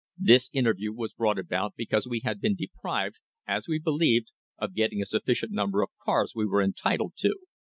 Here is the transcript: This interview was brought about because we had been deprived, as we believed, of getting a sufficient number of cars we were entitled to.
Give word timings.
This 0.17 0.49
interview 0.51 0.91
was 0.93 1.13
brought 1.13 1.37
about 1.37 1.75
because 1.77 2.07
we 2.07 2.21
had 2.21 2.41
been 2.41 2.55
deprived, 2.55 3.17
as 3.45 3.67
we 3.67 3.77
believed, 3.77 4.31
of 4.57 4.73
getting 4.73 4.99
a 4.99 5.05
sufficient 5.05 5.51
number 5.51 5.83
of 5.83 5.91
cars 6.03 6.33
we 6.33 6.47
were 6.47 6.63
entitled 6.63 7.13
to. 7.17 7.37